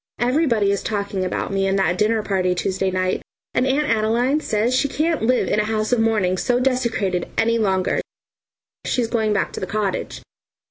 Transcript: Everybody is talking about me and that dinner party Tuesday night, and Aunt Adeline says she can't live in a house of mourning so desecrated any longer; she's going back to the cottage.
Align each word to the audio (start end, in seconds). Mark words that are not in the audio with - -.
Everybody 0.17 0.71
is 0.71 0.81
talking 0.81 1.23
about 1.23 1.53
me 1.53 1.67
and 1.67 1.77
that 1.77 1.95
dinner 1.95 2.23
party 2.23 2.55
Tuesday 2.55 2.89
night, 2.89 3.21
and 3.53 3.67
Aunt 3.67 3.87
Adeline 3.87 4.39
says 4.39 4.73
she 4.75 4.87
can't 4.87 5.21
live 5.21 5.47
in 5.47 5.59
a 5.59 5.63
house 5.65 5.91
of 5.93 5.99
mourning 5.99 6.39
so 6.39 6.59
desecrated 6.59 7.29
any 7.37 7.59
longer; 7.59 8.01
she's 8.83 9.07
going 9.07 9.31
back 9.31 9.53
to 9.53 9.59
the 9.59 9.67
cottage. 9.67 10.23